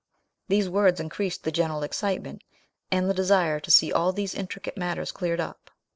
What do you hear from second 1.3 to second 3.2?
the general excitement and the